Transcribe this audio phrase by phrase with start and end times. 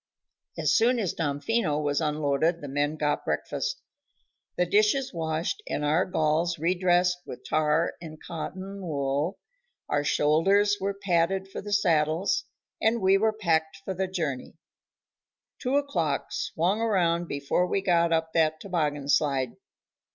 [0.57, 3.83] As soon as Damfino was unloaded the men got breakfast.
[4.57, 9.37] The dishes washed and our galls redressed with tar and cotton wool,
[9.87, 12.45] our shoulders were padded for the saddles,
[12.81, 14.55] and we were packed for the journey.
[15.59, 19.51] Two o'clock swung around before we got up that toboggan slide.